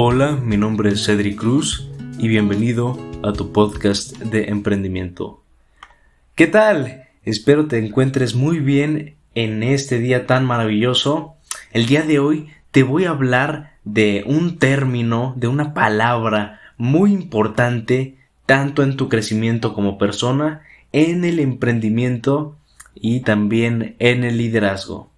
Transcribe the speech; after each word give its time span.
Hola, 0.00 0.36
mi 0.36 0.56
nombre 0.56 0.90
es 0.90 1.06
Cedric 1.06 1.40
Cruz 1.40 1.88
y 2.20 2.28
bienvenido 2.28 2.96
a 3.24 3.32
tu 3.32 3.50
podcast 3.50 4.16
de 4.18 4.44
emprendimiento. 4.44 5.42
¿Qué 6.36 6.46
tal? 6.46 7.08
Espero 7.24 7.66
te 7.66 7.84
encuentres 7.84 8.36
muy 8.36 8.60
bien 8.60 9.16
en 9.34 9.64
este 9.64 9.98
día 9.98 10.24
tan 10.24 10.46
maravilloso. 10.46 11.34
El 11.72 11.86
día 11.86 12.02
de 12.02 12.20
hoy 12.20 12.46
te 12.70 12.84
voy 12.84 13.06
a 13.06 13.10
hablar 13.10 13.72
de 13.82 14.22
un 14.24 14.60
término, 14.60 15.34
de 15.36 15.48
una 15.48 15.74
palabra 15.74 16.60
muy 16.76 17.12
importante 17.12 18.18
tanto 18.46 18.84
en 18.84 18.96
tu 18.96 19.08
crecimiento 19.08 19.74
como 19.74 19.98
persona, 19.98 20.62
en 20.92 21.24
el 21.24 21.40
emprendimiento 21.40 22.56
y 22.94 23.22
también 23.22 23.96
en 23.98 24.22
el 24.22 24.38
liderazgo. 24.38 25.10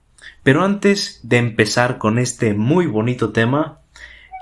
Pero 0.43 0.65
antes 0.65 1.21
de 1.23 1.37
empezar 1.37 1.99
con 1.99 2.19
este 2.19 2.55
muy 2.55 2.87
bonito 2.87 3.29
tema, 3.29 3.80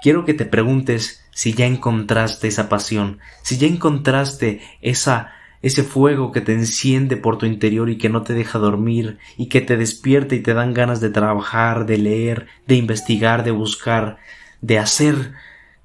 quiero 0.03 0.25
que 0.25 0.35
te 0.35 0.45
preguntes 0.45 1.25
si 1.30 1.52
ya 1.52 1.66
encontraste 1.66 2.48
esa 2.48 2.69
pasión, 2.69 3.19
si 3.43 3.59
ya 3.59 3.66
encontraste 3.66 4.61
esa 4.80 5.33
ese 5.61 5.83
fuego 5.83 6.30
que 6.30 6.41
te 6.41 6.52
enciende 6.52 7.16
por 7.16 7.39
tu 7.39 7.47
interior 7.47 7.91
y 7.91 7.98
que 7.98 8.09
no 8.09 8.23
te 8.23 8.34
deja 8.34 8.59
dormir 8.59 9.19
y 9.37 9.47
que 9.47 9.61
te 9.61 9.77
despierta 9.77 10.34
y 10.34 10.41
te 10.41 10.55
dan 10.55 10.73
ganas 10.73 11.01
de 11.01 11.11
trabajar, 11.11 11.87
de 11.87 11.98
leer, 11.98 12.47
de 12.66 12.77
investigar, 12.77 13.42
de 13.45 13.51
buscar, 13.51 14.19
de 14.61 14.79
hacer 14.79 15.33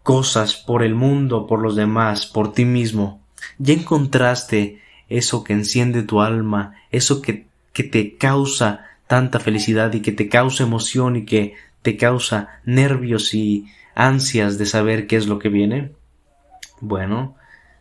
cosas 0.04 0.56
por 0.56 0.84
el 0.84 0.94
mundo, 0.94 1.48
por 1.48 1.60
los 1.60 1.76
demás, 1.76 2.28
por 2.28 2.54
ti 2.54 2.66
mismo. 2.66 3.22
Ya 3.58 3.74
encontraste 3.74 4.82
eso 5.10 5.44
que 5.44 5.54
enciende 5.54 6.04
tu 6.04 6.22
alma, 6.22 6.76
eso 6.92 7.22
que, 7.22 7.48
que 7.72 7.84
te 7.84 8.16
causa 8.18 8.86
tanta 9.08 9.40
felicidad 9.40 9.94
y 9.94 10.02
que 10.02 10.12
te 10.12 10.30
causa 10.30 10.64
emoción 10.64 11.16
y 11.16 11.26
que 11.26 11.56
te 11.82 11.98
causa 11.98 12.62
nervios 12.64 13.34
y 13.34 13.68
ansias 13.96 14.58
de 14.58 14.66
saber 14.66 15.08
qué 15.08 15.16
es 15.16 15.28
lo 15.28 15.40
que 15.40 15.50
viene? 15.50 15.92
Bueno, 16.80 17.36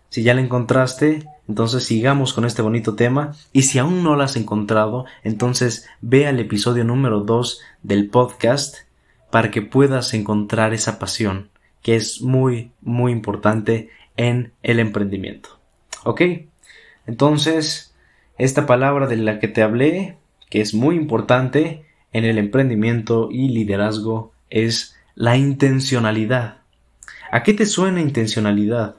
si 0.08 0.22
ya 0.22 0.34
la 0.34 0.40
encontraste, 0.40 1.26
entonces 1.48 1.84
sigamos 1.84 2.34
con 2.34 2.44
este 2.44 2.62
bonito 2.62 2.94
tema 2.94 3.32
y 3.52 3.62
si 3.62 3.78
aún 3.78 4.02
no 4.04 4.14
la 4.16 4.24
has 4.24 4.36
encontrado, 4.36 5.06
entonces 5.24 5.88
ve 6.00 6.26
al 6.26 6.38
episodio 6.38 6.84
número 6.84 7.20
2 7.20 7.60
del 7.82 8.10
podcast 8.10 8.76
para 9.30 9.50
que 9.50 9.62
puedas 9.62 10.12
encontrar 10.14 10.74
esa 10.74 10.98
pasión 10.98 11.50
que 11.82 11.96
es 11.96 12.22
muy, 12.22 12.72
muy 12.80 13.12
importante 13.12 13.90
en 14.16 14.52
el 14.62 14.78
emprendimiento. 14.78 15.58
¿Ok? 16.04 16.22
Entonces, 17.06 17.94
esta 18.38 18.66
palabra 18.66 19.06
de 19.06 19.16
la 19.16 19.38
que 19.40 19.48
te 19.48 19.62
hablé, 19.62 20.16
que 20.48 20.60
es 20.60 20.74
muy 20.74 20.96
importante 20.96 21.84
en 22.12 22.24
el 22.24 22.38
emprendimiento 22.38 23.28
y 23.30 23.48
liderazgo, 23.48 24.32
es 24.50 24.96
la 25.14 25.36
intencionalidad. 25.36 26.58
¿A 27.30 27.42
qué 27.42 27.54
te 27.54 27.66
suena 27.66 28.00
intencionalidad? 28.00 28.96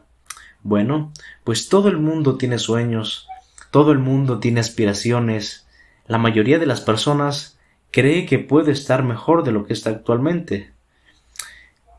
Bueno, 0.62 1.12
pues 1.44 1.70
todo 1.70 1.90
el 1.90 1.98
mundo 1.98 2.38
tiene 2.38 2.58
sueños, 2.58 3.28
todo 3.72 3.92
el 3.92 4.00
mundo 4.00 4.40
tiene 4.40 4.60
aspiraciones, 4.60 5.68
la 6.08 6.18
mayoría 6.18 6.60
de 6.60 6.66
las 6.66 6.82
personas 6.82 7.58
cree 7.92 8.26
que 8.26 8.40
puede 8.40 8.72
estar 8.72 9.04
mejor 9.04 9.44
de 9.44 9.52
lo 9.52 9.66
que 9.66 9.74
está 9.74 9.90
actualmente. 9.90 10.72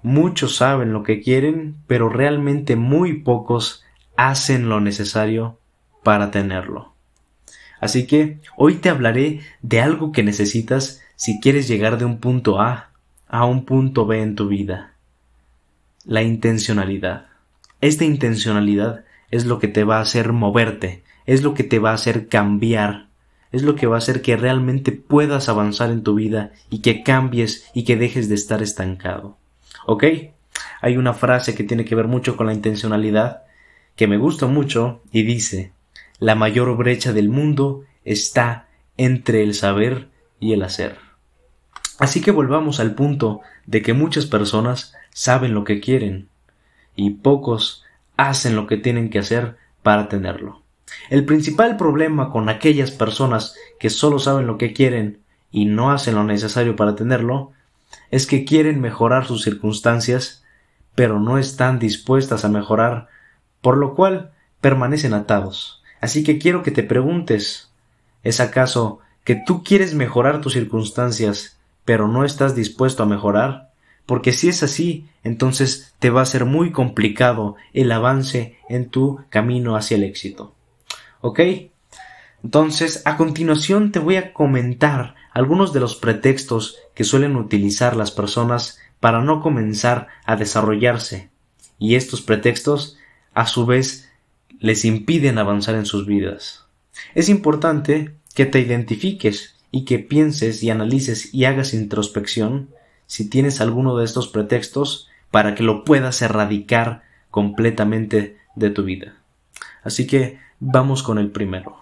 Muchos 0.03 0.57
saben 0.57 0.92
lo 0.92 1.03
que 1.03 1.20
quieren, 1.20 1.77
pero 1.87 2.09
realmente 2.09 2.77
muy 2.77 3.20
pocos 3.20 3.85
hacen 4.17 4.69
lo 4.69 4.81
necesario 4.81 5.59
para 6.03 6.31
tenerlo. 6.31 6.95
Así 7.81 8.07
que 8.07 8.41
hoy 8.57 8.77
te 8.77 8.89
hablaré 8.89 9.41
de 9.62 9.81
algo 9.81 10.12
que 10.12 10.23
necesitas 10.23 11.03
si 11.17 11.41
quieres 11.41 11.69
llegar 11.69 11.98
de 11.98 12.05
un 12.05 12.19
punto 12.19 12.61
A 12.61 12.94
a 13.28 13.44
un 13.44 13.64
punto 13.64 14.06
B 14.06 14.22
en 14.22 14.34
tu 14.34 14.48
vida. 14.48 14.94
La 16.05 16.22
intencionalidad. 16.22 17.27
Esta 17.80 18.05
intencionalidad 18.05 19.05
es 19.30 19.47
lo 19.47 19.58
que 19.58 19.69
te 19.69 19.84
va 19.84 19.98
a 19.98 20.03
hacer 20.03 20.33
moverte, 20.33 21.03
es 21.27 21.42
lo 21.42 21.55
que 21.55 21.64
te 21.64 21.78
va 21.78 21.91
a 21.91 21.95
hacer 21.95 22.29
cambiar, 22.29 23.08
es 23.52 23.62
lo 23.62 23.74
que 23.74 23.86
va 23.86 23.96
a 23.96 23.98
hacer 23.98 24.23
que 24.23 24.36
realmente 24.36 24.92
puedas 24.92 25.48
avanzar 25.48 25.90
en 25.90 26.02
tu 26.02 26.14
vida 26.14 26.52
y 26.70 26.80
que 26.80 27.02
cambies 27.02 27.70
y 27.74 27.85
que 27.85 27.96
dejes 27.96 28.29
de 28.29 28.35
estar 28.35 28.62
estancado. 28.62 29.39
¿Ok? 29.86 30.05
Hay 30.80 30.96
una 30.96 31.14
frase 31.14 31.55
que 31.55 31.64
tiene 31.64 31.85
que 31.85 31.95
ver 31.95 32.06
mucho 32.06 32.36
con 32.36 32.46
la 32.46 32.55
intencionalidad 32.55 33.42
que 33.96 34.06
me 34.06 34.18
gusta 34.18 34.46
mucho 34.46 35.02
y 35.12 35.23
dice 35.23 35.73
la 36.18 36.35
mayor 36.35 36.77
brecha 36.77 37.12
del 37.12 37.29
mundo 37.29 37.85
está 38.05 38.68
entre 38.96 39.42
el 39.42 39.55
saber 39.55 40.08
y 40.41 40.52
el 40.52 40.62
hacer. 40.62 41.04
Así 41.98 42.20
que 42.20 42.30
volvamos 42.30 42.80
al 42.80 42.94
punto 42.94 43.40
de 43.66 43.82
que 43.82 43.92
muchas 43.92 44.27
personas 44.27 44.94
saben 45.12 45.55
lo 45.55 45.64
que 45.64 45.80
quieren 45.80 46.28
y 46.96 47.10
pocos 47.10 47.84
hacen 48.16 48.56
lo 48.56 48.66
que 48.66 48.77
tienen 48.77 49.10
que 49.10 49.18
hacer 49.18 49.56
para 49.82 50.08
tenerlo. 50.08 50.62
El 51.10 51.24
principal 51.24 51.77
problema 51.77 52.30
con 52.30 52.48
aquellas 52.48 52.90
personas 52.90 53.55
que 53.78 53.90
solo 53.90 54.18
saben 54.18 54.46
lo 54.46 54.58
que 54.58 54.72
quieren 54.72 55.20
y 55.50 55.66
no 55.66 55.90
hacen 55.92 56.14
lo 56.14 56.24
necesario 56.24 56.77
para 56.77 56.94
tenerlo 56.94 57.52
es 58.11 58.26
que 58.26 58.44
quieren 58.44 58.80
mejorar 58.80 59.26
sus 59.26 59.42
circunstancias 59.42 60.42
pero 60.94 61.18
no 61.18 61.38
están 61.38 61.80
dispuestas 61.80 62.44
a 62.44 62.48
mejorar, 62.48 63.08
por 63.61 63.76
lo 63.76 63.96
cual 63.96 64.30
permanecen 64.61 65.12
atados. 65.12 65.82
Así 66.00 66.22
que 66.22 66.38
quiero 66.38 66.62
que 66.62 66.70
te 66.70 66.84
preguntes 66.84 67.72
¿es 68.22 68.40
acaso 68.40 69.00
que 69.22 69.36
tú 69.36 69.62
quieres 69.62 69.94
mejorar 69.94 70.40
tus 70.40 70.55
circunstancias 70.55 71.54
pero 71.84 72.08
no 72.08 72.24
estás 72.24 72.55
dispuesto 72.55 73.02
a 73.02 73.06
mejorar? 73.06 73.72
Porque 74.06 74.33
si 74.33 74.48
es 74.48 74.62
así, 74.62 75.06
entonces 75.22 75.95
te 75.98 76.11
va 76.11 76.22
a 76.22 76.27
ser 76.27 76.45
muy 76.45 76.72
complicado 76.72 77.56
el 77.72 77.90
avance 77.92 78.58
en 78.68 78.90
tu 78.90 79.20
camino 79.30 79.77
hacia 79.77 79.96
el 79.96 80.05
éxito. 80.05 80.55
¿Ok? 81.20 81.40
Entonces, 82.42 83.02
a 83.06 83.17
continuación 83.17 83.90
te 83.90 83.98
voy 83.98 84.17
a 84.17 84.34
comentar 84.34 85.14
algunos 85.33 85.73
de 85.73 85.80
los 85.80 85.96
pretextos 85.96 86.77
que 86.94 87.05
suelen 87.05 87.36
utilizar 87.36 87.96
las 87.96 88.11
personas 88.11 88.78
para 89.00 89.23
no 89.23 89.40
comenzar 89.40 90.08
a 90.27 90.36
desarrollarse. 90.36 91.30
Y 91.78 91.94
estos 91.94 92.20
pretextos, 92.20 92.98
a 93.33 93.46
su 93.46 93.64
vez, 93.64 94.11
les 94.61 94.84
impiden 94.84 95.39
avanzar 95.39 95.74
en 95.74 95.86
sus 95.86 96.06
vidas. 96.06 96.67
Es 97.14 97.28
importante 97.28 98.14
que 98.34 98.46
te 98.46 98.61
identifiques 98.61 99.54
y 99.74 99.85
que 99.85 99.98
pienses 99.98 100.62
y 100.62 100.70
analices 100.70 101.35
y 101.35 101.46
hagas 101.46 101.74
introspección 101.74 102.68
si 103.08 103.29
tienes 103.29 103.61
alguno 103.61 103.96
de 103.96 104.05
estos 104.05 104.29
pretextos 104.29 105.08
para 105.33 105.57
que 105.57 105.64
lo 105.64 105.83
puedas 105.83 106.23
erradicar 106.23 107.02
completamente 107.29 108.39
de 108.55 108.70
tu 108.70 108.85
vida. 108.85 109.17
Así 109.83 110.07
que 110.07 110.39
vamos 110.61 111.02
con 111.02 111.18
el 111.18 111.33
primero. 111.33 111.77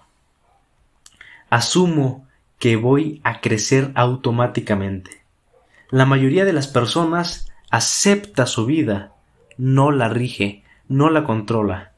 Asumo 1.51 2.27
que 2.59 2.77
voy 2.77 3.21
a 3.25 3.43
crecer 3.43 3.93
automáticamente. 3.95 5.23
La 5.91 6.07
mayoría 6.07 6.47
de 6.47 6.55
las 6.55 6.69
personas 6.69 7.53
acepta 7.71 8.47
su 8.47 8.65
vida, 8.65 9.13
no 9.59 9.91
la 9.91 10.09
rige, 10.09 10.65
no 10.89 11.11
la 11.11 11.25
controla. 11.25 11.93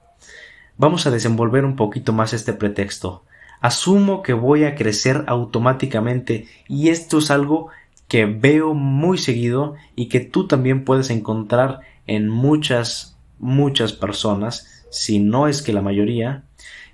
Vamos 0.76 1.06
a 1.06 1.12
desenvolver 1.12 1.64
un 1.64 1.76
poquito 1.76 2.12
más 2.12 2.32
este 2.32 2.52
pretexto 2.52 3.22
asumo 3.64 4.22
que 4.22 4.34
voy 4.34 4.64
a 4.64 4.74
crecer 4.74 5.24
automáticamente 5.26 6.48
y 6.68 6.90
esto 6.90 7.16
es 7.16 7.30
algo 7.30 7.68
que 8.08 8.26
veo 8.26 8.74
muy 8.74 9.16
seguido 9.16 9.74
y 9.96 10.10
que 10.10 10.20
tú 10.20 10.46
también 10.46 10.84
puedes 10.84 11.08
encontrar 11.08 11.80
en 12.06 12.28
muchas, 12.28 13.16
muchas 13.38 13.94
personas, 13.94 14.84
si 14.90 15.18
no 15.18 15.48
es 15.48 15.62
que 15.62 15.72
la 15.72 15.80
mayoría, 15.80 16.42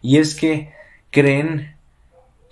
y 0.00 0.18
es 0.18 0.36
que 0.36 0.72
creen 1.10 1.74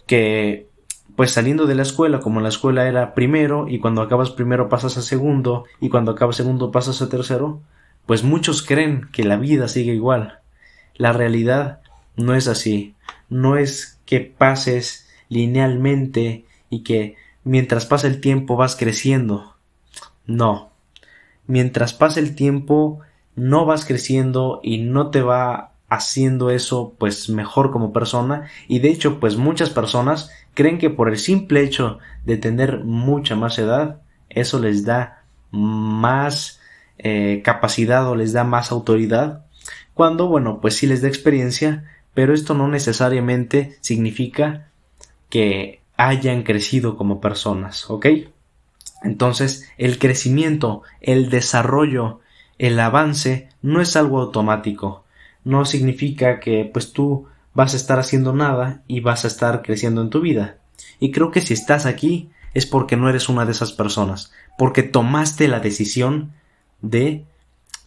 que 0.08 0.66
pues 1.14 1.30
saliendo 1.30 1.66
de 1.66 1.76
la 1.76 1.82
escuela, 1.82 2.18
como 2.18 2.40
la 2.40 2.48
escuela 2.48 2.88
era 2.88 3.14
primero, 3.14 3.68
y 3.68 3.78
cuando 3.78 4.02
acabas 4.02 4.30
primero 4.30 4.68
pasas 4.68 4.96
a 4.98 5.02
segundo, 5.02 5.64
y 5.80 5.90
cuando 5.90 6.10
acabas 6.10 6.34
segundo 6.34 6.72
pasas 6.72 7.02
a 7.02 7.08
tercero, 7.08 7.60
pues 8.04 8.24
muchos 8.24 8.62
creen 8.66 9.08
que 9.12 9.22
la 9.22 9.36
vida 9.36 9.68
sigue 9.68 9.94
igual. 9.94 10.40
La 10.96 11.12
realidad 11.12 11.82
no 12.18 12.34
es 12.34 12.48
así. 12.48 12.94
No 13.30 13.56
es 13.56 13.98
que 14.04 14.20
pases 14.20 15.08
linealmente 15.28 16.44
y 16.68 16.82
que 16.82 17.16
mientras 17.44 17.86
pasa 17.86 18.06
el 18.06 18.20
tiempo 18.20 18.56
vas 18.56 18.76
creciendo. 18.76 19.56
No. 20.26 20.70
Mientras 21.46 21.94
pasa 21.94 22.20
el 22.20 22.34
tiempo 22.34 23.00
no 23.34 23.64
vas 23.64 23.84
creciendo 23.84 24.60
y 24.62 24.78
no 24.78 25.10
te 25.10 25.22
va 25.22 25.72
haciendo 25.88 26.50
eso 26.50 26.94
pues 26.98 27.30
mejor 27.30 27.70
como 27.70 27.92
persona 27.92 28.48
y 28.66 28.80
de 28.80 28.90
hecho 28.90 29.20
pues 29.20 29.36
muchas 29.36 29.70
personas 29.70 30.30
creen 30.52 30.76
que 30.76 30.90
por 30.90 31.08
el 31.08 31.18
simple 31.18 31.62
hecho 31.62 31.98
de 32.26 32.36
tener 32.36 32.84
mucha 32.84 33.36
más 33.36 33.58
edad 33.58 34.02
eso 34.28 34.58
les 34.58 34.84
da 34.84 35.24
más 35.50 36.60
eh, 36.98 37.40
capacidad 37.42 38.06
o 38.06 38.16
les 38.16 38.34
da 38.34 38.44
más 38.44 38.70
autoridad 38.70 39.46
cuando 39.94 40.28
bueno 40.28 40.60
pues 40.60 40.76
sí 40.76 40.86
les 40.86 41.00
da 41.00 41.08
experiencia 41.08 41.84
pero 42.18 42.34
esto 42.34 42.52
no 42.52 42.66
necesariamente 42.66 43.78
significa 43.80 44.72
que 45.30 45.82
hayan 45.96 46.42
crecido 46.42 46.96
como 46.96 47.20
personas, 47.20 47.88
¿ok? 47.88 48.06
Entonces, 49.04 49.68
el 49.78 50.00
crecimiento, 50.00 50.82
el 51.00 51.30
desarrollo 51.30 52.18
el 52.58 52.80
avance 52.80 53.50
no 53.62 53.80
es 53.80 53.94
algo 53.94 54.20
automático. 54.20 55.04
No 55.44 55.64
significa 55.64 56.40
que 56.40 56.68
pues 56.72 56.92
tú 56.92 57.28
vas 57.54 57.74
a 57.74 57.76
estar 57.76 58.00
haciendo 58.00 58.32
nada 58.32 58.82
y 58.88 58.98
vas 58.98 59.24
a 59.24 59.28
estar 59.28 59.62
creciendo 59.62 60.02
en 60.02 60.10
tu 60.10 60.20
vida. 60.20 60.58
Y 60.98 61.12
creo 61.12 61.30
que 61.30 61.40
si 61.40 61.54
estás 61.54 61.86
aquí 61.86 62.30
es 62.52 62.66
porque 62.66 62.96
no 62.96 63.08
eres 63.08 63.28
una 63.28 63.44
de 63.44 63.52
esas 63.52 63.70
personas, 63.70 64.32
porque 64.58 64.82
tomaste 64.82 65.46
la 65.46 65.60
decisión 65.60 66.32
de 66.82 67.26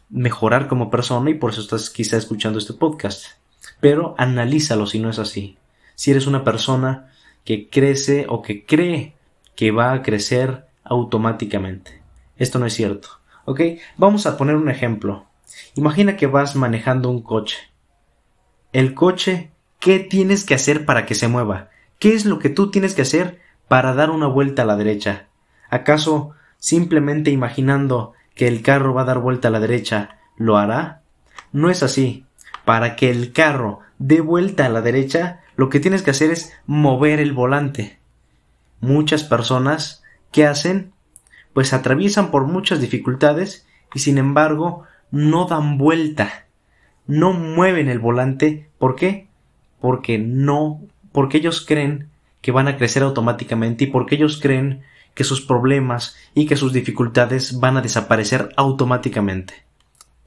mejorar 0.10 0.70
como 0.70 0.90
persona 0.90 1.30
y 1.32 1.34
por 1.34 1.52
eso 1.52 1.60
estás 1.60 1.90
quizá 1.90 2.16
escuchando 2.16 2.60
este 2.60 2.72
podcast. 2.72 3.41
Pero 3.82 4.16
analízalo 4.18 4.86
si 4.88 5.00
no 5.00 5.10
es 5.10 5.20
así. 5.20 5.58
Si 5.96 6.12
eres 6.12 6.28
una 6.28 6.46
persona 6.46 7.12
que 7.44 7.70
crece 7.70 8.26
o 8.30 8.42
que 8.42 8.66
cree 8.66 9.16
que 9.56 9.72
va 9.72 9.92
a 9.92 10.02
crecer 10.02 10.68
automáticamente. 10.84 12.02
Esto 12.38 12.60
no 12.60 12.66
es 12.66 12.74
cierto. 12.74 13.10
¿Ok? 13.46 13.62
Vamos 13.98 14.26
a 14.26 14.38
poner 14.38 14.56
un 14.56 14.70
ejemplo. 14.70 15.26
Imagina 15.76 16.16
que 16.16 16.28
vas 16.28 16.56
manejando 16.56 17.10
un 17.10 17.22
coche. 17.22 17.58
El 18.72 18.94
coche, 18.94 19.52
¿qué 19.80 20.00
tienes 20.00 20.46
que 20.46 20.54
hacer 20.54 20.86
para 20.86 21.06
que 21.06 21.16
se 21.16 21.28
mueva? 21.28 21.70
¿Qué 22.00 22.14
es 22.14 22.26
lo 22.26 22.40
que 22.40 22.50
tú 22.50 22.72
tienes 22.72 22.94
que 22.94 23.02
hacer 23.02 23.42
para 23.68 23.94
dar 23.94 24.10
una 24.10 24.28
vuelta 24.28 24.62
a 24.62 24.66
la 24.66 24.78
derecha? 24.78 25.28
¿Acaso 25.70 26.32
simplemente 26.58 27.32
imaginando 27.32 28.14
que 28.36 28.48
el 28.48 28.62
carro 28.62 28.94
va 28.94 29.02
a 29.02 29.06
dar 29.06 29.20
vuelta 29.20 29.50
a 29.50 29.52
la 29.52 29.60
derecha, 29.60 30.18
lo 30.38 30.58
hará? 30.58 31.02
No 31.52 31.70
es 31.70 31.84
así. 31.84 32.26
Para 32.66 32.96
que 32.96 33.10
el 33.10 33.34
carro 33.34 33.80
dé 33.98 34.22
vuelta 34.22 34.66
a 34.66 34.70
la 34.70 34.82
derecha, 34.82 35.42
lo 35.56 35.70
que 35.70 35.80
tienes 35.80 36.02
que 36.02 36.12
hacer 36.12 36.32
es 36.32 36.54
mover 36.66 37.20
el 37.20 37.34
volante. 37.34 38.00
Muchas 38.80 39.24
personas, 39.24 40.04
¿qué 40.32 40.46
hacen? 40.46 40.92
Pues 41.54 41.74
atraviesan 41.74 42.32
por 42.32 42.46
muchas 42.46 42.82
dificultades 42.82 43.68
y 43.94 44.00
sin 44.00 44.18
embargo 44.18 44.84
no 45.12 45.46
dan 45.46 45.78
vuelta, 45.78 46.48
no 47.08 47.34
mueven 47.34 47.90
el 47.90 48.00
volante. 48.00 48.70
¿Por 48.80 48.96
qué? 48.96 49.28
Porque 49.80 50.18
no, 50.18 50.82
porque 51.12 51.38
ellos 51.38 51.66
creen 51.66 52.10
que 52.42 52.52
van 52.52 52.68
a 52.68 52.78
crecer 52.78 53.04
automáticamente 53.04 53.84
y 53.84 53.88
porque 53.88 54.16
ellos 54.16 54.40
creen 54.42 54.84
que 55.14 55.24
sus 55.24 55.42
problemas 55.42 56.16
y 56.34 56.46
que 56.46 56.58
sus 56.58 56.74
dificultades 56.74 57.60
van 57.60 57.78
a 57.78 57.82
desaparecer 57.82 58.50
automáticamente. 58.56 59.66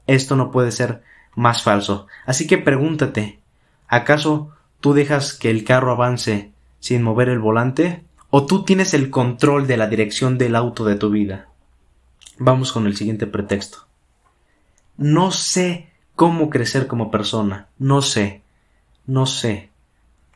Esto 0.07 0.35
no 0.35 0.51
puede 0.51 0.71
ser 0.71 1.01
más 1.35 1.63
falso. 1.63 2.07
Así 2.25 2.47
que 2.47 2.57
pregúntate, 2.57 3.39
¿acaso 3.87 4.51
tú 4.79 4.93
dejas 4.93 5.33
que 5.33 5.49
el 5.49 5.63
carro 5.63 5.91
avance 5.91 6.51
sin 6.79 7.03
mover 7.03 7.29
el 7.29 7.39
volante? 7.39 8.03
¿O 8.29 8.45
tú 8.45 8.63
tienes 8.65 8.93
el 8.93 9.09
control 9.09 9.67
de 9.67 9.77
la 9.77 9.87
dirección 9.87 10.37
del 10.37 10.55
auto 10.55 10.85
de 10.85 10.95
tu 10.95 11.09
vida? 11.09 11.49
Vamos 12.37 12.71
con 12.71 12.85
el 12.85 12.97
siguiente 12.97 13.27
pretexto. 13.27 13.85
No 14.97 15.31
sé 15.31 15.89
cómo 16.15 16.49
crecer 16.49 16.87
como 16.87 17.11
persona. 17.11 17.67
No 17.77 18.01
sé. 18.01 18.41
No 19.05 19.25
sé. 19.25 19.69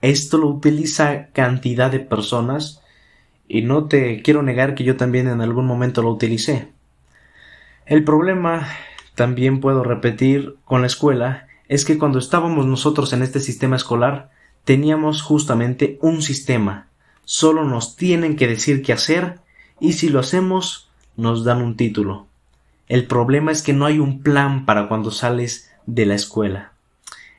Esto 0.02 0.38
lo 0.38 0.48
utiliza 0.48 1.28
cantidad 1.28 1.92
de 1.92 2.00
personas 2.00 2.82
y 3.48 3.64
no 3.64 3.86
te 3.86 4.22
quiero 4.22 4.44
negar 4.44 4.76
que 4.76 4.84
yo 4.84 4.96
también 4.96 5.28
en 5.28 5.42
algún 5.42 5.66
momento 5.66 6.02
lo 6.02 6.12
utilicé. 6.12 6.70
El 7.86 8.04
problema, 8.04 8.68
también 9.20 9.60
puedo 9.60 9.84
repetir, 9.84 10.56
con 10.64 10.80
la 10.80 10.88
escuela, 10.88 11.48
es 11.68 11.84
que 11.84 11.98
cuando 11.98 12.20
estábamos 12.20 12.66
nosotros 12.66 13.12
en 13.12 13.22
este 13.22 13.42
sistema 13.42 13.76
escolar, 13.76 14.30
teníamos 14.64 15.22
justamente 15.22 16.00
un 16.02 16.22
sistema. 16.22 16.88
Solo 17.26 17.66
nos 17.66 17.98
tienen 17.98 18.38
que 18.38 18.48
decir 18.48 18.82
qué 18.82 18.94
hacer 18.94 19.42
y 19.78 19.92
si 19.92 20.08
lo 20.08 20.22
hacemos, 20.22 20.90
nos 21.18 21.44
dan 21.44 21.62
un 21.62 21.76
título. 21.76 22.28
El 22.88 23.08
problema 23.08 23.52
es 23.52 23.62
que 23.62 23.74
no 23.74 23.86
hay 23.86 24.00
un 24.00 24.24
plan 24.24 24.66
para 24.66 24.88
cuando 24.88 25.12
sales 25.12 25.70
de 25.86 26.06
la 26.06 26.16
escuela. 26.16 26.72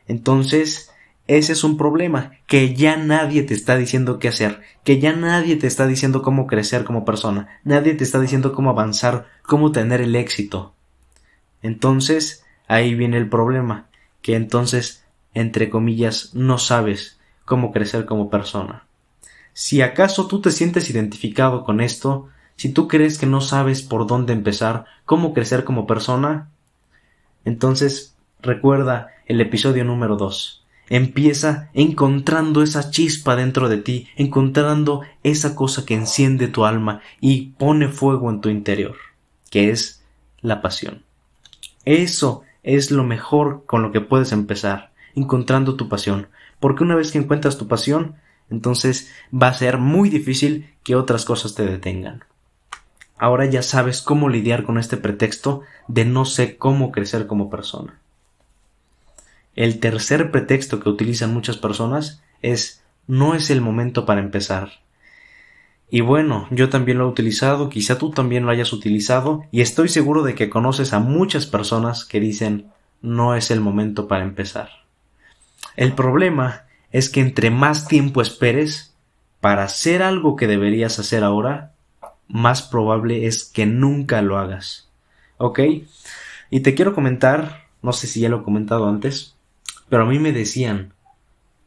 Entonces, 0.07 0.91
ese 1.29 1.55
es 1.55 1.65
un 1.65 1.79
problema, 1.79 2.33
que 2.47 2.75
ya 2.75 2.99
nadie 2.99 3.43
te 3.43 3.55
está 3.55 3.79
diciendo 3.79 4.19
qué 4.19 4.29
hacer, 4.29 4.61
que 4.85 4.99
ya 4.99 5.15
nadie 5.17 5.57
te 5.57 5.67
está 5.67 5.87
diciendo 5.87 6.21
cómo 6.21 6.47
crecer 6.47 6.85
como 6.85 7.07
persona, 7.07 7.59
nadie 7.65 7.95
te 7.95 8.05
está 8.05 8.21
diciendo 8.21 8.53
cómo 8.53 8.69
avanzar, 8.69 9.29
cómo 9.47 9.73
tener 9.73 10.03
el 10.03 10.15
éxito. 10.15 10.75
Entonces, 11.63 12.45
ahí 12.69 12.95
viene 12.95 13.17
el 13.17 13.29
problema, 13.29 13.87
que 14.23 14.35
entonces, 14.37 15.05
entre 15.35 15.71
comillas, 15.71 16.35
no 16.35 16.59
sabes 16.59 17.19
cómo 17.45 17.73
crecer 17.73 18.07
como 18.07 18.31
persona. 18.31 18.87
Si 19.53 19.83
acaso 19.83 20.27
tú 20.27 20.41
te 20.41 20.51
sientes 20.51 20.89
identificado 20.91 21.65
con 21.65 21.81
esto, 21.81 22.29
si 22.57 22.71
tú 22.71 22.89
crees 22.89 23.19
que 23.19 23.27
no 23.27 23.41
sabes 23.41 23.83
por 23.83 24.07
dónde 24.07 24.33
empezar, 24.33 24.85
cómo 25.05 25.35
crecer 25.35 25.65
como 25.65 25.87
persona, 25.87 26.51
entonces 27.45 28.17
recuerda 28.41 29.09
el 29.27 29.41
episodio 29.41 29.85
número 29.85 30.17
2 30.17 30.61
Empieza 30.91 31.71
encontrando 31.73 32.65
esa 32.65 32.91
chispa 32.91 33.37
dentro 33.37 33.69
de 33.69 33.79
ti, 33.79 34.09
encontrando 34.17 35.03
esa 35.23 35.55
cosa 35.55 35.87
que 35.87 35.95
enciende 35.95 36.49
tu 36.49 36.65
alma 36.65 37.01
y 37.21 37.53
pone 37.57 37.87
fuego 37.87 38.29
en 38.29 38.41
tu 38.41 38.49
interior, 38.49 38.97
que 39.51 39.71
es 39.71 40.03
la 40.41 40.61
pasión. 40.61 41.05
Eso 41.91 42.45
es 42.63 42.93
lo 42.93 43.03
mejor 43.03 43.65
con 43.67 43.83
lo 43.83 43.91
que 43.91 44.01
puedes 44.01 44.31
empezar, 44.31 44.93
encontrando 45.17 45.75
tu 45.75 45.89
pasión, 45.89 46.29
porque 46.61 46.85
una 46.85 46.95
vez 46.95 47.11
que 47.11 47.19
encuentras 47.19 47.59
tu 47.59 47.67
pasión, 47.67 48.15
entonces 48.49 49.11
va 49.35 49.49
a 49.49 49.55
ser 49.55 49.79
muy 49.79 50.09
difícil 50.09 50.73
que 50.85 50.95
otras 50.95 51.25
cosas 51.25 51.57
te 51.57 51.67
detengan. 51.67 52.23
Ahora 53.19 53.47
ya 53.47 53.63
sabes 53.63 54.03
cómo 54.03 54.29
lidiar 54.29 54.63
con 54.63 54.79
este 54.79 54.99
pretexto 54.99 55.63
de 55.89 56.05
no 56.05 56.27
sé 56.27 56.57
cómo 56.59 56.93
crecer 56.93 57.27
como 57.27 57.51
persona. 57.51 57.99
El 59.57 59.81
tercer 59.81 60.31
pretexto 60.31 60.79
que 60.79 60.91
utilizan 60.91 61.35
muchas 61.35 61.57
personas 61.57 62.23
es 62.41 62.85
no 63.09 63.35
es 63.35 63.51
el 63.51 63.63
momento 63.63 64.07
para 64.07 64.21
empezar. 64.21 64.75
Y 65.91 66.03
bueno, 66.03 66.47
yo 66.51 66.69
también 66.69 66.99
lo 66.99 67.05
he 67.05 67.09
utilizado, 67.09 67.69
quizá 67.69 67.99
tú 67.99 68.11
también 68.11 68.45
lo 68.45 68.53
hayas 68.53 68.73
utilizado, 68.73 69.45
y 69.51 69.61
estoy 69.61 69.89
seguro 69.89 70.23
de 70.23 70.37
que 70.37 70.49
conoces 70.49 70.93
a 70.93 71.01
muchas 71.01 71.47
personas 71.47 72.05
que 72.05 72.21
dicen 72.21 72.71
no 73.03 73.35
es 73.35 73.51
el 73.51 73.61
momento 73.61 74.07
para 74.07 74.23
empezar. 74.23 74.71
El 75.77 75.95
problema 75.95 76.65
es 76.93 77.09
que 77.09 77.21
entre 77.21 77.51
más 77.51 77.89
tiempo 77.89 78.23
esperes 78.23 78.95
para 79.41 79.65
hacer 79.65 80.03
algo 80.03 80.37
que 80.37 80.47
deberías 80.47 80.99
hacer 80.99 81.25
ahora, 81.25 81.73
más 82.29 82.63
probable 82.63 83.27
es 83.27 83.45
que 83.45 83.67
nunca 83.67 84.23
lo 84.23 84.39
hagas. 84.39 84.89
¿Ok? 85.39 85.61
Y 86.51 86.61
te 86.61 86.75
quiero 86.75 86.95
comentar, 86.95 87.69
no 87.83 87.93
sé 87.93 88.07
si 88.07 88.21
ya 88.21 88.29
lo 88.29 88.41
he 88.41 88.45
comentado 88.45 88.89
antes, 88.89 89.35
pero 89.89 90.05
a 90.05 90.07
mí 90.07 90.19
me 90.19 90.33
decían, 90.33 90.93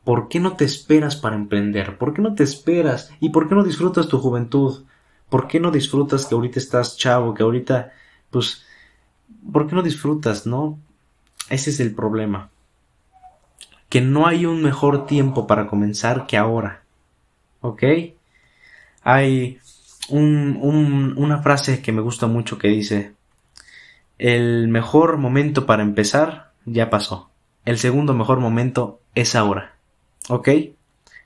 ¿por 0.03 0.27
qué 0.27 0.39
no 0.39 0.55
te 0.55 0.65
esperas 0.65 1.15
para 1.15 1.35
emprender? 1.35 1.97
¿Por 1.97 2.13
qué 2.13 2.21
no 2.21 2.35
te 2.35 2.43
esperas? 2.43 3.11
¿Y 3.19 3.29
por 3.29 3.47
qué 3.47 3.55
no 3.55 3.63
disfrutas 3.63 4.07
tu 4.07 4.19
juventud? 4.19 4.83
¿Por 5.29 5.47
qué 5.47 5.59
no 5.59 5.71
disfrutas 5.71 6.25
que 6.25 6.35
ahorita 6.35 6.59
estás 6.59 6.97
chavo, 6.97 7.33
que 7.33 7.43
ahorita, 7.43 7.91
pues, 8.29 8.65
¿por 9.51 9.67
qué 9.67 9.75
no 9.75 9.81
disfrutas, 9.81 10.45
no? 10.45 10.79
Ese 11.49 11.69
es 11.71 11.79
el 11.79 11.95
problema. 11.95 12.49
Que 13.89 14.01
no 14.01 14.27
hay 14.27 14.45
un 14.45 14.61
mejor 14.61 15.05
tiempo 15.05 15.47
para 15.47 15.67
comenzar 15.67 16.27
que 16.27 16.37
ahora. 16.37 16.83
¿Ok? 17.61 17.83
Hay 19.03 19.59
un, 20.09 20.57
un, 20.61 21.15
una 21.17 21.41
frase 21.41 21.81
que 21.81 21.91
me 21.91 22.01
gusta 22.01 22.27
mucho 22.27 22.57
que 22.57 22.67
dice, 22.67 23.13
el 24.17 24.67
mejor 24.67 25.17
momento 25.17 25.65
para 25.65 25.83
empezar 25.83 26.51
ya 26.65 26.89
pasó 26.89 27.29
el 27.65 27.77
segundo 27.77 28.13
mejor 28.13 28.39
momento 28.39 28.99
es 29.15 29.35
ahora. 29.35 29.72
¿Ok? 30.29 30.49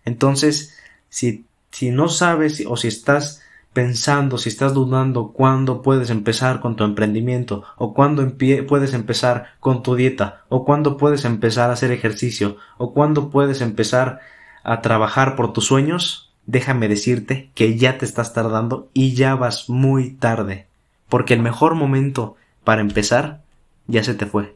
Entonces, 0.05 0.75
si, 1.09 1.45
si 1.71 1.91
no 1.91 2.09
sabes 2.09 2.63
o 2.65 2.77
si 2.77 2.87
estás 2.87 3.41
pensando, 3.77 4.39
si 4.39 4.49
estás 4.49 4.73
dudando 4.73 5.33
cuándo 5.33 5.83
puedes 5.83 6.09
empezar 6.09 6.61
con 6.61 6.75
tu 6.75 6.83
emprendimiento, 6.83 7.63
o 7.75 7.93
cuándo 7.93 8.27
puedes 8.67 8.95
empezar 8.95 9.49
con 9.59 9.83
tu 9.83 9.95
dieta, 9.95 10.41
o 10.49 10.65
cuándo 10.65 10.97
puedes 10.97 11.25
empezar 11.25 11.69
a 11.69 11.73
hacer 11.73 11.91
ejercicio, 11.91 12.57
o 12.79 12.91
cuándo 12.91 13.29
puedes 13.29 13.61
empezar 13.61 14.19
a 14.63 14.81
trabajar 14.81 15.35
por 15.35 15.53
tus 15.53 15.67
sueños, 15.67 16.33
déjame 16.47 16.87
decirte 16.87 17.51
que 17.53 17.77
ya 17.77 17.99
te 17.99 18.05
estás 18.05 18.33
tardando 18.33 18.89
y 18.95 19.13
ya 19.13 19.35
vas 19.35 19.69
muy 19.69 20.09
tarde, 20.09 20.65
porque 21.07 21.35
el 21.35 21.41
mejor 21.41 21.75
momento 21.75 22.35
para 22.63 22.81
empezar 22.81 23.43
ya 23.85 24.03
se 24.03 24.15
te 24.15 24.25
fue. 24.25 24.55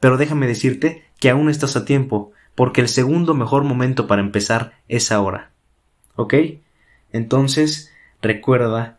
Pero 0.00 0.18
déjame 0.18 0.46
decirte 0.46 1.04
que 1.18 1.30
aún 1.30 1.48
estás 1.48 1.76
a 1.76 1.86
tiempo, 1.86 2.32
porque 2.60 2.82
el 2.82 2.88
segundo 2.88 3.32
mejor 3.32 3.64
momento 3.64 4.06
para 4.06 4.20
empezar 4.20 4.74
es 4.86 5.12
ahora. 5.12 5.50
¿Ok? 6.14 6.34
Entonces, 7.10 7.90
recuerda 8.20 8.98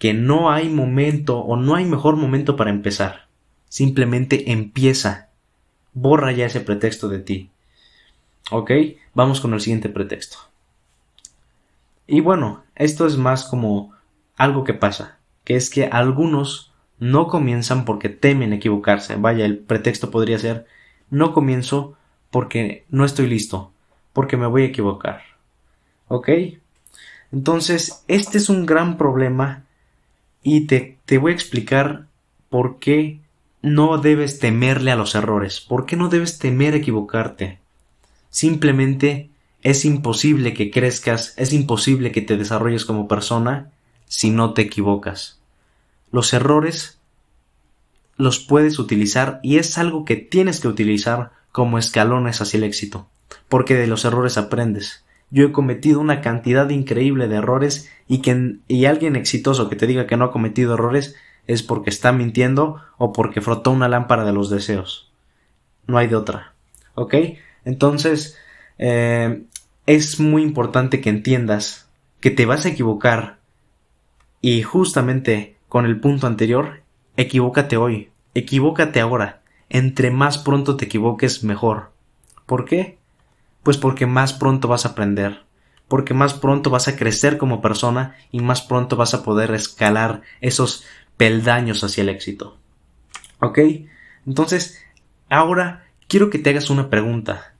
que 0.00 0.14
no 0.14 0.50
hay 0.50 0.68
momento 0.68 1.38
o 1.38 1.56
no 1.56 1.76
hay 1.76 1.84
mejor 1.84 2.16
momento 2.16 2.56
para 2.56 2.70
empezar. 2.70 3.28
Simplemente 3.68 4.50
empieza. 4.50 5.28
Borra 5.92 6.32
ya 6.32 6.46
ese 6.46 6.58
pretexto 6.58 7.08
de 7.08 7.20
ti. 7.20 7.50
¿Ok? 8.50 8.72
Vamos 9.14 9.40
con 9.40 9.54
el 9.54 9.60
siguiente 9.60 9.88
pretexto. 9.88 10.38
Y 12.08 12.20
bueno, 12.20 12.64
esto 12.74 13.06
es 13.06 13.16
más 13.16 13.44
como 13.44 13.92
algo 14.36 14.64
que 14.64 14.74
pasa, 14.74 15.18
que 15.44 15.54
es 15.54 15.70
que 15.70 15.84
algunos 15.84 16.72
no 16.98 17.28
comienzan 17.28 17.84
porque 17.84 18.08
temen 18.08 18.52
equivocarse. 18.52 19.14
Vaya, 19.14 19.44
el 19.44 19.58
pretexto 19.58 20.10
podría 20.10 20.40
ser 20.40 20.66
no 21.10 21.32
comienzo 21.32 21.96
porque 22.32 22.86
no 22.88 23.04
estoy 23.04 23.28
listo, 23.28 23.72
porque 24.12 24.36
me 24.36 24.46
voy 24.46 24.62
a 24.62 24.66
equivocar. 24.66 25.22
¿Ok? 26.08 26.30
Entonces, 27.30 28.02
este 28.08 28.38
es 28.38 28.48
un 28.48 28.66
gran 28.66 28.96
problema 28.96 29.64
y 30.42 30.66
te, 30.66 30.98
te 31.04 31.18
voy 31.18 31.32
a 31.32 31.34
explicar 31.34 32.06
por 32.48 32.78
qué 32.78 33.20
no 33.60 33.98
debes 33.98 34.38
temerle 34.38 34.90
a 34.90 34.96
los 34.96 35.14
errores, 35.14 35.60
por 35.60 35.84
qué 35.86 35.96
no 35.96 36.08
debes 36.08 36.38
temer 36.38 36.74
equivocarte. 36.74 37.58
Simplemente 38.30 39.30
es 39.62 39.84
imposible 39.84 40.54
que 40.54 40.70
crezcas, 40.70 41.34
es 41.36 41.52
imposible 41.52 42.12
que 42.12 42.22
te 42.22 42.38
desarrolles 42.38 42.86
como 42.86 43.08
persona 43.08 43.70
si 44.06 44.30
no 44.30 44.54
te 44.54 44.62
equivocas. 44.62 45.38
Los 46.10 46.32
errores 46.32 46.98
los 48.16 48.38
puedes 48.38 48.78
utilizar 48.78 49.38
y 49.42 49.58
es 49.58 49.76
algo 49.76 50.06
que 50.06 50.16
tienes 50.16 50.60
que 50.60 50.68
utilizar 50.68 51.41
como 51.52 51.78
escalones 51.78 52.40
hacia 52.40 52.58
el 52.58 52.64
éxito, 52.64 53.06
porque 53.48 53.74
de 53.74 53.86
los 53.86 54.04
errores 54.04 54.38
aprendes. 54.38 55.04
Yo 55.30 55.46
he 55.46 55.52
cometido 55.52 56.00
una 56.00 56.20
cantidad 56.20 56.68
increíble 56.70 57.28
de 57.28 57.36
errores 57.36 57.90
y 58.08 58.18
que 58.18 58.56
y 58.68 58.86
alguien 58.86 59.16
exitoso 59.16 59.68
que 59.68 59.76
te 59.76 59.86
diga 59.86 60.06
que 60.06 60.16
no 60.16 60.26
ha 60.26 60.32
cometido 60.32 60.74
errores 60.74 61.14
es 61.46 61.62
porque 61.62 61.90
está 61.90 62.12
mintiendo 62.12 62.80
o 62.98 63.12
porque 63.12 63.40
frotó 63.40 63.70
una 63.70 63.88
lámpara 63.88 64.24
de 64.24 64.32
los 64.32 64.50
deseos. 64.50 65.10
No 65.86 65.98
hay 65.98 66.08
de 66.08 66.16
otra. 66.16 66.54
¿Ok? 66.94 67.14
Entonces, 67.64 68.36
eh, 68.78 69.44
es 69.86 70.20
muy 70.20 70.42
importante 70.42 71.00
que 71.00 71.10
entiendas 71.10 71.88
que 72.20 72.30
te 72.30 72.46
vas 72.46 72.66
a 72.66 72.68
equivocar 72.68 73.38
y 74.40 74.62
justamente 74.62 75.56
con 75.68 75.86
el 75.86 76.00
punto 76.00 76.26
anterior, 76.26 76.82
equivócate 77.16 77.76
hoy, 77.76 78.10
equivócate 78.34 79.00
ahora. 79.00 79.41
Entre 79.74 80.10
más 80.10 80.36
pronto 80.36 80.76
te 80.76 80.84
equivoques, 80.84 81.44
mejor. 81.44 81.92
¿Por 82.44 82.66
qué? 82.66 82.98
Pues 83.62 83.78
porque 83.78 84.04
más 84.04 84.34
pronto 84.34 84.68
vas 84.68 84.84
a 84.84 84.90
aprender, 84.90 85.44
porque 85.88 86.12
más 86.12 86.34
pronto 86.34 86.68
vas 86.68 86.88
a 86.88 86.96
crecer 86.96 87.38
como 87.38 87.62
persona 87.62 88.14
y 88.30 88.40
más 88.40 88.60
pronto 88.60 88.96
vas 88.96 89.14
a 89.14 89.22
poder 89.22 89.50
escalar 89.54 90.20
esos 90.42 90.84
peldaños 91.16 91.82
hacia 91.84 92.02
el 92.02 92.10
éxito. 92.10 92.58
¿Ok? 93.40 93.60
Entonces, 94.26 94.78
ahora 95.30 95.86
quiero 96.06 96.28
que 96.28 96.38
te 96.38 96.50
hagas 96.50 96.68
una 96.68 96.90
pregunta. 96.90 97.54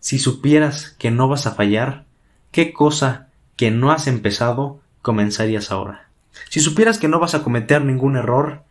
Si 0.00 0.18
supieras 0.18 0.96
que 0.98 1.10
no 1.10 1.28
vas 1.28 1.46
a 1.46 1.54
fallar, 1.54 2.06
¿qué 2.50 2.72
cosa 2.72 3.28
que 3.56 3.70
no 3.70 3.92
has 3.92 4.06
empezado 4.06 4.80
comenzarías 5.02 5.70
ahora? 5.70 6.08
Si 6.48 6.60
supieras 6.60 6.96
que 6.96 7.08
no 7.08 7.20
vas 7.20 7.34
a 7.34 7.42
cometer 7.42 7.84
ningún 7.84 8.16
error, 8.16 8.62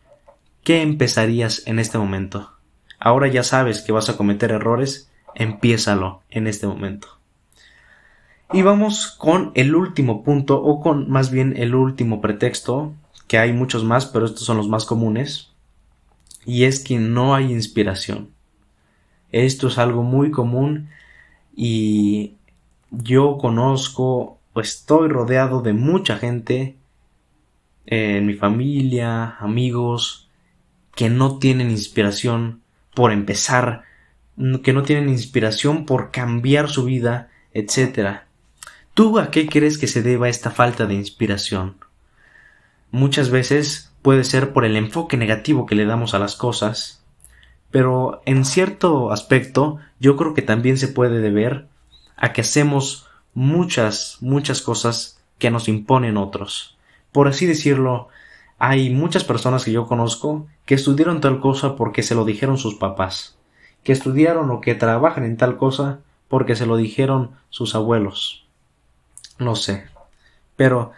¿qué 0.64 0.82
empezarías 0.82 1.62
en 1.68 1.78
este 1.78 2.00
momento? 2.00 2.57
Ahora 3.00 3.28
ya 3.28 3.44
sabes 3.44 3.82
que 3.82 3.92
vas 3.92 4.10
a 4.10 4.18
cometer 4.18 4.52
errores, 4.52 5.12
empiézalo 5.36 6.22
en 6.30 6.48
este 6.48 6.68
momento. 6.68 7.08
Y 8.54 8.62
vamos 8.62 9.08
con 9.18 9.52
el 9.56 9.76
último 9.76 10.24
punto, 10.24 10.62
o 10.62 10.82
con 10.82 11.10
más 11.10 11.32
bien 11.32 11.56
el 11.58 11.76
último 11.76 12.22
pretexto, 12.22 12.94
que 13.28 13.38
hay 13.38 13.52
muchos 13.54 13.84
más, 13.84 14.06
pero 14.06 14.26
estos 14.26 14.44
son 14.44 14.58
los 14.58 14.70
más 14.70 14.86
comunes, 14.86 15.52
y 16.46 16.64
es 16.64 16.80
que 16.80 16.98
no 16.98 17.36
hay 17.36 17.52
inspiración. 17.52 18.30
Esto 19.32 19.68
es 19.68 19.78
algo 19.78 20.04
muy 20.04 20.32
común 20.32 20.90
y 21.54 22.36
yo 22.90 23.38
conozco 23.38 24.40
o 24.54 24.62
estoy 24.62 25.10
rodeado 25.10 25.62
de 25.62 25.74
mucha 25.74 26.18
gente 26.18 26.78
en 27.86 28.26
mi 28.26 28.34
familia, 28.34 29.36
amigos, 29.40 30.30
que 30.96 31.10
no 31.10 31.38
tienen 31.38 31.70
inspiración 31.70 32.62
por 32.98 33.12
empezar, 33.12 33.84
que 34.64 34.74
no 34.74 34.82
tienen 34.82 35.08
inspiración 35.08 35.86
por 35.86 36.10
cambiar 36.10 36.68
su 36.68 36.84
vida, 36.84 37.30
etc. 37.54 38.22
¿Tú 38.96 39.20
a 39.20 39.30
qué 39.30 39.46
crees 39.46 39.78
que 39.78 39.86
se 39.86 40.02
deba 40.02 40.30
esta 40.30 40.50
falta 40.50 40.88
de 40.88 40.96
inspiración? 40.96 41.78
Muchas 42.90 43.30
veces 43.30 43.94
puede 44.02 44.24
ser 44.24 44.52
por 44.52 44.66
el 44.66 44.76
enfoque 44.76 45.16
negativo 45.16 45.68
que 45.68 45.76
le 45.76 45.86
damos 45.86 46.16
a 46.16 46.18
las 46.20 46.36
cosas, 46.36 47.06
pero 47.70 48.24
en 48.26 48.46
cierto 48.46 49.12
aspecto 49.12 49.78
yo 50.00 50.18
creo 50.18 50.34
que 50.34 50.42
también 50.42 50.80
se 50.80 50.88
puede 50.88 51.20
deber 51.20 51.68
a 52.16 52.34
que 52.34 52.42
hacemos 52.42 53.06
muchas, 53.36 54.18
muchas 54.22 54.64
cosas 54.64 55.24
que 55.38 55.52
nos 55.52 55.68
imponen 55.68 56.18
otros 56.18 56.78
por 57.18 57.28
así 57.28 57.48
decirlo, 57.48 58.10
hay 58.60 58.90
muchas 58.90 59.24
personas 59.24 59.64
que 59.64 59.72
yo 59.72 59.86
conozco 59.86 60.48
que 60.66 60.76
estudiaron 60.76 61.22
tal 61.22 61.40
cosa 61.40 61.76
porque 61.76 62.04
se 62.04 62.16
lo 62.16 62.26
dijeron 62.26 62.58
sus 62.58 62.76
papás, 62.76 63.38
que 63.84 63.92
estudiaron 63.92 64.50
o 64.52 64.62
que 64.62 64.76
trabajan 64.76 65.26
en 65.26 65.38
tal 65.38 65.58
cosa 65.58 66.00
porque 66.28 66.56
se 66.56 66.66
lo 66.66 66.76
dijeron 66.78 67.32
sus 67.50 67.76
abuelos. 67.76 68.46
No 69.40 69.56
sé. 69.56 69.86
Pero 70.56 70.92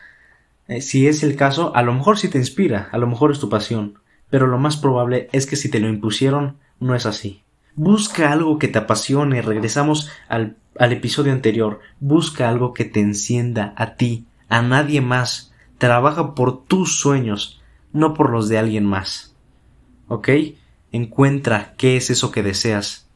eh, 0.68 0.82
si 0.82 1.08
es 1.08 1.24
el 1.24 1.36
caso, 1.36 1.76
a 1.76 1.84
lo 1.84 1.94
mejor 1.94 2.18
sí 2.18 2.30
te 2.30 2.38
inspira, 2.38 2.90
a 2.92 2.98
lo 2.98 3.08
mejor 3.08 3.32
es 3.32 3.40
tu 3.40 3.50
pasión, 3.50 4.00
pero 4.30 4.48
lo 4.48 4.58
más 4.58 4.78
probable 4.78 5.30
es 5.34 5.46
que 5.46 5.56
si 5.56 5.70
te 5.70 5.80
lo 5.80 5.90
impusieron, 5.90 6.58
no 6.80 6.96
es 6.96 7.06
así. 7.06 7.44
Busca 7.76 8.32
algo 8.32 8.58
que 8.58 8.68
te 8.68 8.80
apasione, 8.80 9.42
regresamos 9.42 10.10
al, 10.28 10.58
al 10.78 10.94
episodio 10.94 11.34
anterior, 11.34 11.80
busca 12.00 12.50
algo 12.50 12.74
que 12.74 12.86
te 12.86 13.00
encienda 13.00 13.74
a 13.76 13.96
ti, 13.96 14.26
a 14.48 14.62
nadie 14.62 15.02
más, 15.02 15.49
Trabaja 15.80 16.36
por 16.36 16.66
tus 16.66 17.00
sueños, 17.00 17.60
no 17.92 18.14
por 18.14 18.30
los 18.30 18.48
de 18.48 18.60
alguien 18.60 18.86
más. 18.86 19.34
¿Ok? 20.08 20.30
Encuentra 20.92 21.74
qué 21.78 21.98
es 21.98 22.12
eso 22.12 22.32
que 22.32 22.44
deseas 22.44 23.08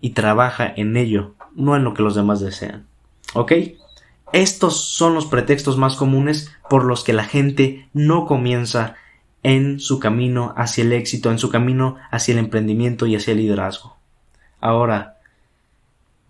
y 0.00 0.10
trabaja 0.10 0.72
en 0.76 0.96
ello, 0.96 1.34
no 1.56 1.74
en 1.74 1.82
lo 1.82 1.94
que 1.94 2.02
los 2.02 2.14
demás 2.14 2.38
desean. 2.38 2.86
¿Ok? 3.32 3.52
Estos 4.32 4.88
son 4.90 5.14
los 5.14 5.26
pretextos 5.26 5.78
más 5.78 5.96
comunes 5.96 6.52
por 6.68 6.84
los 6.84 7.04
que 7.04 7.12
la 7.12 7.24
gente 7.24 7.88
no 7.92 8.26
comienza 8.26 8.96
en 9.42 9.78
su 9.78 10.00
camino 10.00 10.52
hacia 10.56 10.82
el 10.82 10.92
éxito, 10.92 11.30
en 11.30 11.38
su 11.38 11.50
camino 11.50 11.96
hacia 12.10 12.32
el 12.32 12.38
emprendimiento 12.38 13.06
y 13.06 13.16
hacia 13.16 13.32
el 13.32 13.38
liderazgo. 13.38 13.96
Ahora, 14.60 15.18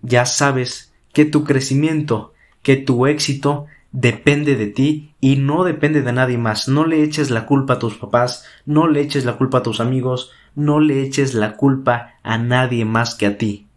ya 0.02 0.26
sabes 0.26 0.92
que 1.12 1.24
tu 1.24 1.44
crecimiento, 1.44 2.34
que 2.62 2.76
tu 2.76 3.06
éxito 3.06 3.66
depende 3.94 4.56
de 4.56 4.66
ti 4.66 5.14
y 5.20 5.36
no 5.36 5.62
depende 5.62 6.02
de 6.02 6.12
nadie 6.12 6.36
más. 6.36 6.66
No 6.68 6.84
le 6.84 7.04
eches 7.04 7.30
la 7.30 7.46
culpa 7.46 7.74
a 7.74 7.78
tus 7.78 7.96
papás, 7.96 8.44
no 8.66 8.88
le 8.88 9.00
eches 9.00 9.24
la 9.24 9.36
culpa 9.36 9.58
a 9.58 9.62
tus 9.62 9.78
amigos, 9.78 10.32
no 10.56 10.80
le 10.80 11.02
eches 11.02 11.32
la 11.32 11.56
culpa 11.56 12.14
a 12.24 12.36
nadie 12.36 12.84
más 12.84 13.14
que 13.14 13.26
a 13.26 13.38
ti. 13.38 13.68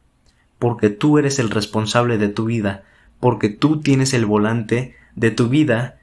Porque 0.58 0.90
tú 0.90 1.20
eres 1.20 1.38
el 1.38 1.52
responsable 1.52 2.18
de 2.18 2.30
tu 2.30 2.46
vida, 2.46 2.84
porque 3.20 3.50
tú 3.50 3.80
tienes 3.80 4.16
el 4.16 4.26
volante 4.26 4.96
de 5.16 5.30
tu 5.30 5.50
vida 5.50 6.00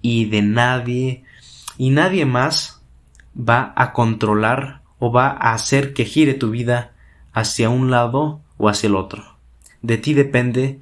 y 0.00 0.24
de 0.24 0.40
nadie 0.40 1.24
y 1.76 1.90
nadie 1.90 2.24
más 2.24 2.82
va 3.38 3.74
a 3.76 3.92
controlar 3.92 4.80
o 4.98 5.12
va 5.12 5.28
a 5.28 5.52
hacer 5.52 5.92
que 5.92 6.06
gire 6.06 6.32
tu 6.32 6.50
vida 6.50 6.92
hacia 7.34 7.68
un 7.68 7.90
lado 7.90 8.40
o 8.56 8.70
hacia 8.70 8.86
el 8.86 8.96
otro. 8.96 9.36
De 9.82 9.98
ti 9.98 10.14
depende 10.14 10.80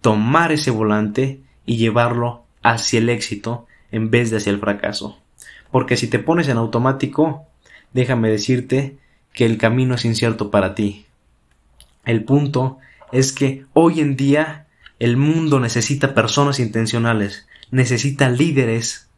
tomar 0.00 0.50
ese 0.50 0.72
volante 0.72 1.42
y 1.68 1.76
llevarlo 1.76 2.44
hacia 2.62 2.98
el 2.98 3.10
éxito 3.10 3.66
en 3.92 4.10
vez 4.10 4.30
de 4.30 4.38
hacia 4.38 4.50
el 4.50 4.58
fracaso. 4.58 5.18
Porque 5.70 5.98
si 5.98 6.08
te 6.08 6.18
pones 6.18 6.48
en 6.48 6.56
automático, 6.56 7.46
déjame 7.92 8.30
decirte 8.30 8.96
que 9.34 9.44
el 9.44 9.58
camino 9.58 9.94
es 9.94 10.06
incierto 10.06 10.50
para 10.50 10.74
ti. 10.74 11.04
El 12.06 12.24
punto 12.24 12.78
es 13.12 13.34
que 13.34 13.66
hoy 13.74 14.00
en 14.00 14.16
día 14.16 14.66
el 14.98 15.18
mundo 15.18 15.60
necesita 15.60 16.14
personas 16.14 16.58
intencionales, 16.58 17.46
necesita 17.70 18.30
líderes 18.30 19.10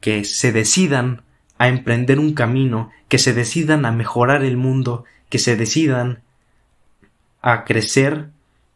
que 0.00 0.24
se 0.24 0.50
decidan 0.50 1.22
a 1.58 1.68
emprender 1.68 2.18
un 2.18 2.34
camino, 2.34 2.90
que 3.06 3.18
se 3.18 3.34
decidan 3.34 3.86
a 3.86 3.92
mejorar 3.92 4.42
el 4.42 4.56
mundo, 4.56 5.04
que 5.28 5.38
se 5.38 5.54
decidan 5.54 6.22
a 7.40 7.62
crecer 7.62 8.30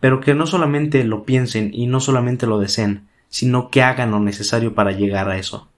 pero 0.07 0.21
que 0.21 0.35
no 0.35 0.47
solamente 0.47 1.03
lo 1.03 1.25
piensen 1.25 1.73
y 1.75 1.89
no 1.89 1.99
solamente 1.99 2.47
lo 2.47 2.61
deseen, 2.61 3.09
sino 3.29 3.71
que 3.71 3.83
hagan 3.83 4.13
lo 4.13 4.21
necesario 4.21 4.73
para 4.73 4.93
llegar 4.93 5.29
a 5.29 5.37
eso. 5.37 5.69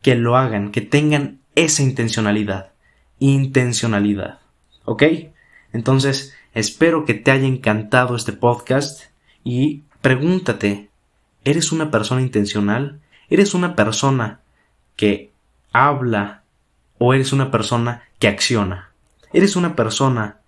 Que 0.00 0.14
lo 0.14 0.38
hagan, 0.38 0.72
que 0.72 0.80
tengan 0.80 1.40
esa 1.54 1.82
intencionalidad. 1.82 2.72
Intencionalidad. 3.18 4.38
¿Ok? 4.86 5.02
Entonces, 5.74 6.34
espero 6.54 7.04
que 7.04 7.12
te 7.12 7.30
haya 7.30 7.46
encantado 7.46 8.16
este 8.16 8.32
podcast 8.32 9.02
y 9.44 9.82
pregúntate, 10.00 10.88
¿eres 11.44 11.70
una 11.70 11.90
persona 11.90 12.22
intencional? 12.22 13.00
¿Eres 13.28 13.52
una 13.52 13.76
persona 13.76 14.40
que 14.96 15.30
habla 15.74 16.42
o 16.96 17.12
eres 17.12 17.34
una 17.34 17.50
persona 17.50 18.04
que 18.18 18.28
acciona? 18.28 18.92
¿Eres 19.34 19.56
una 19.56 19.76
persona 19.76 20.38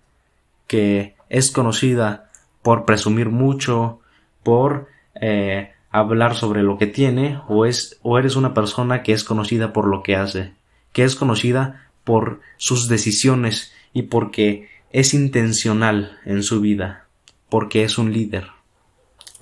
que 0.65 1.15
es 1.29 1.51
conocida 1.51 2.30
por 2.61 2.85
presumir 2.85 3.29
mucho, 3.29 3.99
por 4.43 4.87
eh, 5.15 5.71
hablar 5.89 6.35
sobre 6.35 6.63
lo 6.63 6.77
que 6.77 6.87
tiene, 6.87 7.39
o, 7.47 7.65
es, 7.65 7.99
o 8.01 8.17
eres 8.17 8.35
una 8.35 8.53
persona 8.53 9.03
que 9.03 9.13
es 9.13 9.23
conocida 9.23 9.73
por 9.73 9.87
lo 9.87 10.03
que 10.03 10.15
hace, 10.15 10.53
que 10.93 11.03
es 11.03 11.15
conocida 11.15 11.89
por 12.03 12.41
sus 12.57 12.87
decisiones 12.87 13.73
y 13.93 14.03
porque 14.03 14.69
es 14.91 15.13
intencional 15.13 16.19
en 16.25 16.43
su 16.43 16.61
vida, 16.61 17.07
porque 17.49 17.83
es 17.83 17.97
un 17.97 18.13
líder. 18.13 18.47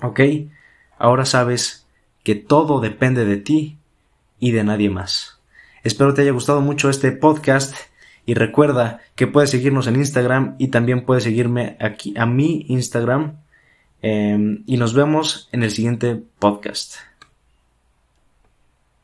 ¿Ok? 0.02 0.20
Ahora 0.98 1.24
sabes 1.24 1.86
que 2.22 2.34
todo 2.34 2.80
depende 2.80 3.24
de 3.24 3.36
ti 3.36 3.78
y 4.38 4.52
de 4.52 4.64
nadie 4.64 4.90
más. 4.90 5.40
Espero 5.82 6.14
te 6.14 6.22
haya 6.22 6.32
gustado 6.32 6.60
mucho 6.60 6.90
este 6.90 7.12
podcast 7.12 7.74
y 8.26 8.34
recuerda 8.34 9.00
que 9.14 9.26
puedes 9.26 9.50
seguirnos 9.50 9.86
en 9.86 9.96
Instagram 9.96 10.56
y 10.58 10.68
también 10.68 11.04
puedes 11.04 11.24
seguirme 11.24 11.76
aquí 11.80 12.14
a 12.16 12.26
mi 12.26 12.66
Instagram. 12.68 13.36
Em, 14.02 14.62
y 14.66 14.76
nos 14.76 14.94
vemos 14.94 15.48
en 15.52 15.62
el 15.62 15.70
siguiente 15.70 16.22
podcast. 16.38 17.09